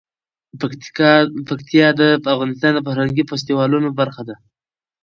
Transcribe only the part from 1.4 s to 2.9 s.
پکتیا د افغانستان د